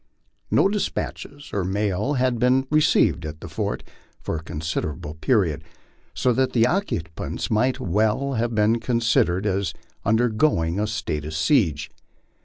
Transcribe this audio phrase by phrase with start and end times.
[0.49, 3.83] No despatches or mail had been re ceived at the fort
[4.19, 5.63] for a considerable period,
[6.15, 11.91] so that the occupants might well have been considered as undergoing a state of siege.